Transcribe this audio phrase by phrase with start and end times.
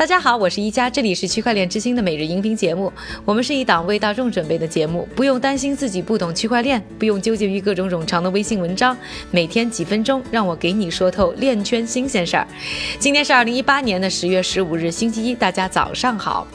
[0.00, 2.90] 大家好，我是一加，这里是区块链之星的每日音频节目。
[3.22, 8.96] 我们是一档为大众准备的节目，不用担心自己不懂区块链，不用纠结于各种冗长的微信文章，
[9.30, 12.48] 每天几分钟，让我给你说透链圈新鲜事儿。
[12.98, 16.48] 今天是二零一八年的十月十五日，星期一，大家早上好。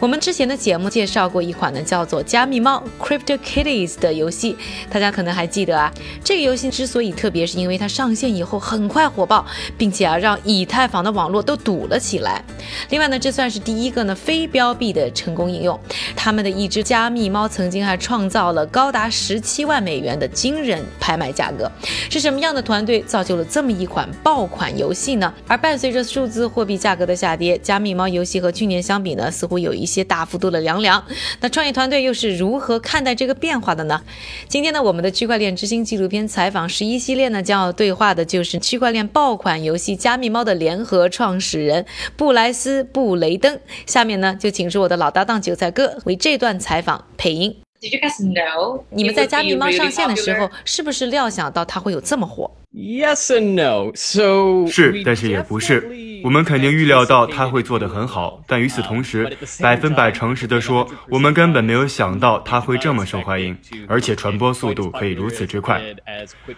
[0.00, 4.56] 我们之前的节目介绍过一款呢叫做加密猫 Crypto Kitties 的游戏，
[4.90, 5.88] 大家可能还记得啊。
[6.24, 9.46] 这个游戏之所以特别，是因为它上线以后很快火爆，
[9.76, 12.44] 并且啊让以太坊的网络都堵了起来。
[12.90, 15.78] 另外呢，这算是第一个呢非标币的成功应用。
[16.16, 21.70] 他们的一只加密猫曾经还创造了高达十七万美元的惊人拍卖价格。
[22.08, 25.32] 是什么样的团队造就了这么一款爆款游戏呢？
[25.46, 31.04] 而伴随着数字货币价格的下跌，加密猫游戏和去年相比呢，似乎有一些大幅度的凉凉。
[31.40, 34.00] 那创业团队又是如何看待这个变化的呢？
[34.48, 41.84] 今天呢，我们的区块链之星纪录片采访十一系列呢，将要对话的就是区块链爆款游戏加密猫的联合创始人
[42.16, 42.77] 布莱斯。
[42.84, 47.56] 布雷登，下面呢就请出我的老搭档韭菜哥为这段采访配音。
[47.80, 48.82] Did you guys know？
[48.90, 53.92] 你们在加密猫上线的时候，是不是料想到它会有这么火？Yes and no.
[53.94, 55.88] So 是，但是也不是。
[56.24, 65.80] 我们肯定预料到它会做得很好，但与此同时，百分百诚实的说，我们根本没有想到它会这么受欢迎，而且传播速度可以如此之快。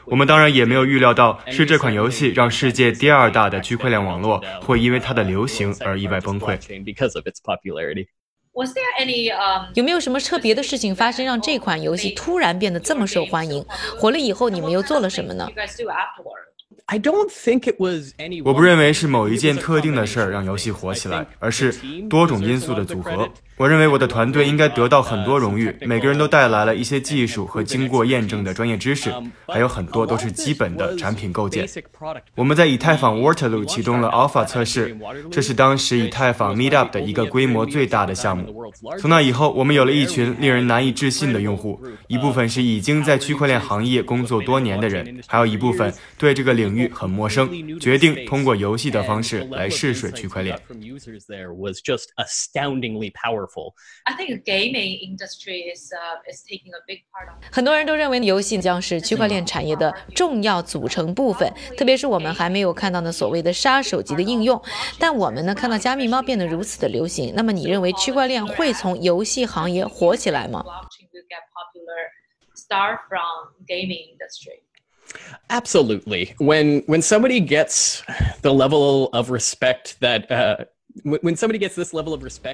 [0.07, 6.59] 我们当然也没有预料到，是这款游戏让世界第二大的区块链网络会因为它的流行而意外崩溃。
[9.75, 13.65] 有没有什么特别的事情发生，让这款游戏突然变得这么受欢迎？
[13.99, 15.49] 火了以后，你们又做了什么呢
[16.87, 18.43] ？I don't think it was any.
[18.45, 21.73] 我不认为是某一件特定的事儿让游戏火起来，而是
[22.09, 23.29] 多种因素的组合。
[23.61, 29.13] 我认为我的团队应该得到很多荣誉，每个人都带来了一些技术和经过验证的专业知识，
[29.47, 31.69] 还有很多都是基本的产品构建。
[32.35, 34.97] 我们在以太坊 Waterloo 启动了 Alpha 测试，
[35.31, 38.73] 这是当时以太坊 Meetup 的一个规模最大的项目。
[38.99, 50.59] 从那以后，我们有了一群令人难以置信的用户，一部分是已经在区块链行业工作多年的人，还有一部分对这个领域很陌生，决定通过游戏的方式来试水区块链。
[54.06, 55.92] I think gaming industry is
[56.30, 57.38] is taking a big part of.
[57.52, 64.62] 很多人都认为游戏将是区块链产业的重要组成部分，特别是我们还没有看到的所谓的杀手级的应用。
[65.00, 70.64] 但我们呢，看到加密猫变得如此的流行，那么你认为区块链会从游戏行业火起来吗？
[72.56, 74.64] Start from gaming industry.
[75.50, 76.34] Absolutely.
[76.40, 78.02] When when somebody gets
[78.42, 80.66] the level of respect that uh,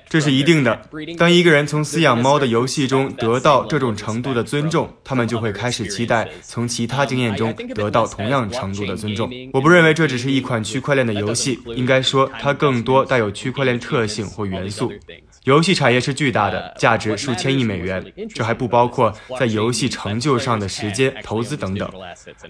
[0.08, 0.80] 这是一定的。
[1.16, 9.30] 当一个人从饲养猫的游戏中得到这种程度的尊重，他们就会开始期待从其他经验中得到同样程度的尊重。
[9.52, 14.92] 我不认为这只是一款区块链的游戏，应该说它更多带有区块链特性或元素。
[15.44, 18.04] 游戏产业是巨大的，价值数千亿美元，
[18.34, 21.88] 这还不包括在游戏成就上的时间投资等等。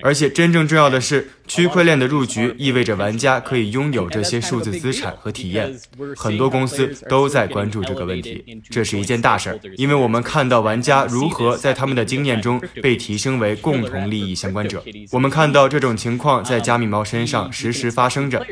[0.03, 5.76] 而且真正重要的是，区块链的入局意味着玩家可以拥有这些数字资产和体验。
[6.17, 14.83] 很多公司都在关注这个问题，这是一件大事儿，因为我们看到玩家如何在他们的经验中被提升为共同利益相关者。
[15.13, 18.47] 我们看到这种情况在加密猫身上时时发生着，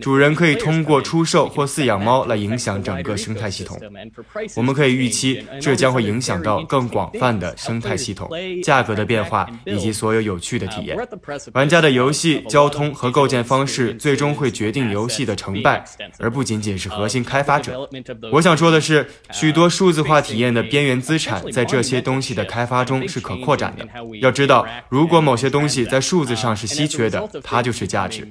[0.00, 3.52] 主人可以通过出售或饲养猫来影响整个生态系。
[3.52, 3.78] 系统，
[4.56, 8.28] 我们可以预期这将会影响到更广泛的生态系统、
[8.64, 10.98] 价格的变化以及所有有趣的体验。
[11.52, 15.84] 玩家的游戏、交通和构建方式最终会决定游戏的成败，
[16.18, 17.86] 而不仅仅是核心开发者。
[18.32, 23.86] 我想说的是，许多数字化体验的边缘资产在这些东西的开发中是可扩展的。
[24.22, 28.22] 要知道，如果某些东西在数字上是稀缺的，它就是价值；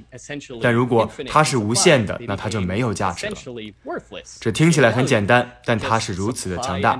[0.60, 3.36] 但如果它是无限的，那它就没有价值了。
[4.40, 5.12] 这听起来很简。
[5.12, 6.98] 简单，但它是如此的强大。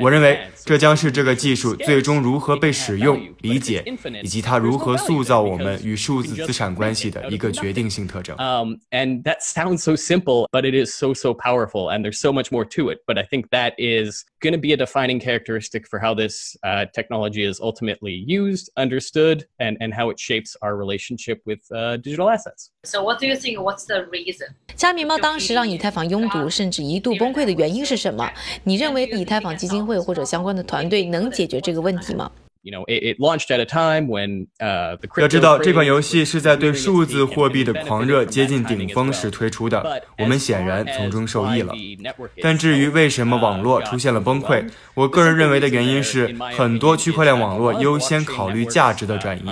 [0.00, 3.84] 我认为这将是这个技术最终如何被使用、理解，
[4.22, 8.34] 以及它如何塑造我们与数字资产关系的一个决定性特征。
[8.38, 12.51] Um, and that sounds so simple, but it is so so powerful, and there's so much
[12.51, 12.99] more to it.
[13.07, 16.85] But I think that is going to be a defining characteristic for how this uh,
[16.93, 22.29] technology is ultimately used, understood, and and how it shapes our relationship with uh, digital
[22.29, 22.71] assets.
[22.83, 23.59] So, what do you think?
[23.59, 24.55] What's the reason?
[24.75, 28.31] 加密猫当时让以太坊拥堵，甚至一度崩溃的原因是什么？
[28.63, 32.31] 你认为以太坊基金会或者相关的团队能解决这个问题吗？
[32.66, 41.72] You know, it, it launched at a time when uh, the 要知道，这款游戏是在对数字货币的狂热接近顶峰时推出的，我们显然从中受益了。
[42.42, 49.48] 但至于为什么网络出现了崩溃，我个人认为的原因是很多区块链网络优先考虑价值的转移。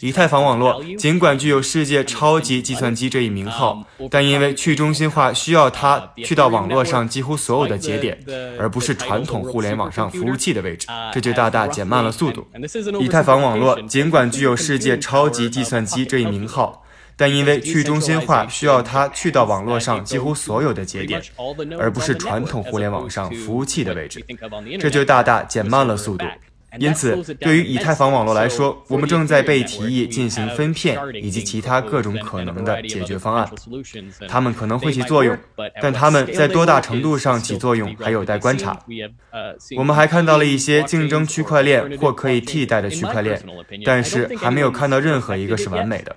[0.00, 8.18] 以太坊网络尽管具有世界超级计算机这一名号，但因为去中心化需要它去到网络上几乎所有的节点，
[8.58, 12.31] 而不是传统互联网上服务器的位置，这就大大减慢了速度。
[13.00, 16.84] 以太坊网络尽管具有世界超级计算机这一名号，
[17.16, 21.22] 但因为去中心化需要它去到网络上几乎所有的节点，
[21.78, 24.24] 而不是传统互联网上服务器的位置，
[24.80, 26.26] 这就大大减慢了速度。
[26.78, 33.48] 因此，对于以太坊网络来说，我们正在被提议进行分片以及其他各种可能的解决方案。
[34.26, 35.36] 它们可能会起作用，
[35.82, 38.78] 但它们在多大程度上起作用还有待观察。
[39.76, 43.42] 我们还看到了一些竞争区块链或可以替代的区块链，
[43.84, 46.16] 但是还没有看到任何一个是完美的。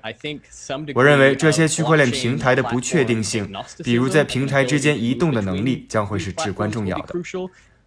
[0.94, 3.52] 我认为这些区块链平台的不确定性，
[3.84, 7.16] 比如在平台之间移动的能力，将会是至关重要的。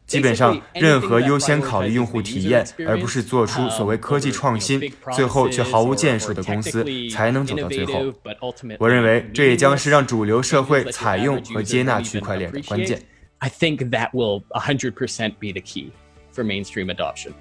[0.09, 4.81] 基本上，任何优先考虑用户体验，而不是做出所谓科技创新，
[5.13, 8.13] 最后却毫无建树的公司，才能走到最后。
[8.79, 13.01] 我认为，这也将是让主流社会采用和接纳区块链的关键。
[13.37, 15.93] I think that will 100% be the key
[16.35, 17.33] for mainstream adoption.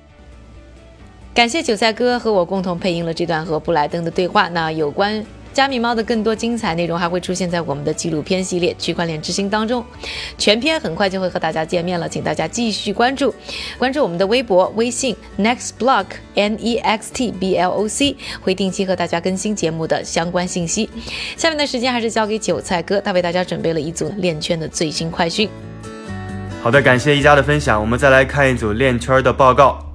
[1.34, 4.50] 感谢韭菜哥和我共同配音了这段和布莱登的对话。
[4.50, 5.26] 那有关。
[5.58, 9.84] 加密猫的更多精彩内容还会出现在我们的纪录片系列《区块链之星》当中，
[10.38, 13.34] 全片很快就会和大家见面了，请大家继续关注，
[13.80, 16.06] 关注我们的微博、微信 Next Block
[16.36, 20.88] N E X T B L O C，会定期和大家更新节目的相关信息。
[21.36, 25.50] 下面的时间还是交给韭菜哥，他为大家准备了一组链圈的最新快讯。
[26.62, 29.87] 好的，感谢一家的分享，我们再来看一组链圈的报告。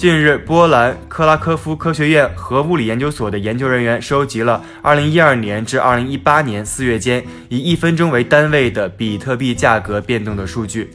[0.00, 10.90] 近日，波兰克拉科夫科学院核物理研究所的研究人员收集了2012年至2018年4月间以一分钟为单位的比特币价格变动的数据。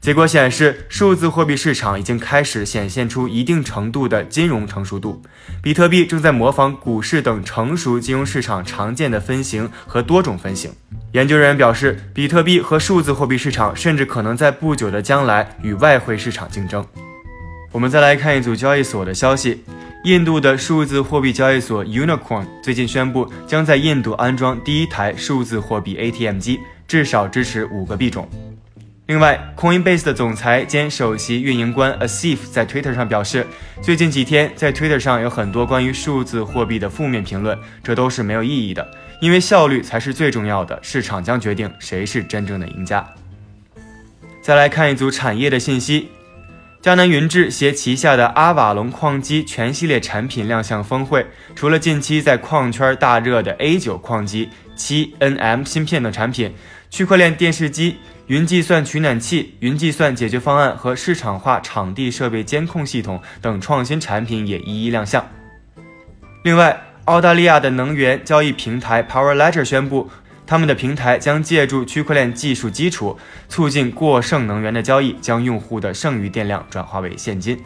[0.00, 5.20] 结果显示，数字货币市场已经开始显现出一定程度的金融成熟度，
[5.62, 10.72] 比特币正在模仿股市等成熟金融市场常见的分型和多种分型。
[11.12, 16.82] 研究人员表示，比特币和数字货币市场甚至可能在不久的将来与外汇市场竞争。
[17.76, 19.62] 我们再来看一组交易所的消息。
[20.04, 26.58] 印度的数字货币交易所 Unicorn 最近宣布，将在印度安装第一台数字货币 ATM 机，
[26.88, 28.26] 至少支持五个币种。
[29.08, 33.46] 另外，Coinbase 的总裁兼首席运营官 Asif 在 Twitter 上表示，
[33.82, 38.90] 最近几天在 Twitter 上有很多关于数字货币的负面评论，这都是没有意义的，
[39.20, 43.06] 因为效率才是最重要的，市场将决定谁是真正的赢家。
[44.40, 46.08] 再来看一组产业的信息。
[46.86, 56.54] 迦南云智携旗下的阿瓦隆矿机全系列产品亮相峰会，除了近期在矿圈大热的 A9 矿机、七 NM 芯片等产品，
[56.88, 57.96] 区块链电视机、
[58.28, 65.28] 云计算取暖器、云计算解决方案和市场化场地设备监控系统等创新产品也一一亮相。
[66.44, 70.08] 另外，澳大利亚的能源交易平台 Power Ledger 宣布。
[70.46, 73.16] 他们的平台将借助区块链技术基础，
[73.48, 77.58] 促进过剩能源的交易，将用户的剩余电量转化为现金。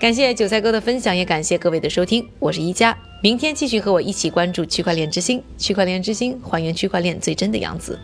[0.00, 2.26] 感谢韭菜哥的分享，也感谢各位的收听。
[2.38, 5.42] 我是一加，明天继续和我一起关注区块链之星。
[5.58, 7.98] 区块链之星，还原区块链最真的样子。